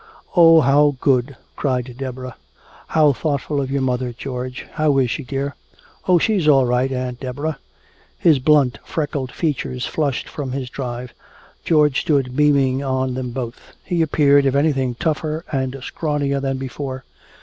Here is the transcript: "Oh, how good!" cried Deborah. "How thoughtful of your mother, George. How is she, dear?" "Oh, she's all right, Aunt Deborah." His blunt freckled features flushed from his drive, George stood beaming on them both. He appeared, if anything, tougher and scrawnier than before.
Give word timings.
"Oh, 0.35 0.61
how 0.61 0.97
good!" 0.99 1.37
cried 1.55 1.93
Deborah. 1.95 2.35
"How 2.87 3.13
thoughtful 3.13 3.61
of 3.61 3.69
your 3.69 3.83
mother, 3.83 4.11
George. 4.11 4.65
How 4.71 4.97
is 4.97 5.11
she, 5.11 5.23
dear?" 5.23 5.53
"Oh, 6.07 6.17
she's 6.17 6.47
all 6.47 6.65
right, 6.65 6.91
Aunt 6.91 7.19
Deborah." 7.19 7.59
His 8.17 8.39
blunt 8.39 8.79
freckled 8.83 9.31
features 9.31 9.85
flushed 9.85 10.27
from 10.27 10.53
his 10.53 10.71
drive, 10.71 11.13
George 11.63 12.01
stood 12.01 12.35
beaming 12.35 12.81
on 12.83 13.13
them 13.13 13.29
both. 13.29 13.75
He 13.83 14.01
appeared, 14.01 14.47
if 14.47 14.55
anything, 14.55 14.95
tougher 14.95 15.45
and 15.51 15.73
scrawnier 15.83 16.39
than 16.41 16.57
before. 16.57 17.05